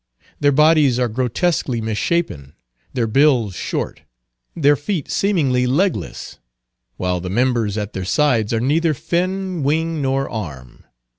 Their 0.39 0.51
bodies 0.51 0.97
are 0.97 1.07
grotesquely 1.07 1.79
misshapen; 1.79 2.53
their 2.91 3.05
bills 3.05 3.53
short; 3.53 4.01
their 4.55 4.75
feet 4.75 5.11
seemingly 5.11 5.67
legless; 5.67 6.39
while 6.97 7.19
the 7.21 7.29
members 7.29 7.77
at 7.77 7.93
their 7.93 8.03
sides 8.05 8.51
are 8.51 8.59
neither 8.59 8.95
fin, 8.95 9.61
wing, 9.61 10.01
nor 10.01 10.27
arm. 10.27 10.85